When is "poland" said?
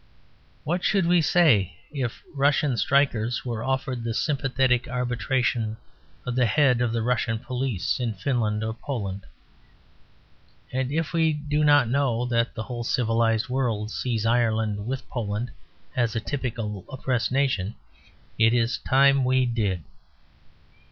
8.73-9.27, 15.07-15.51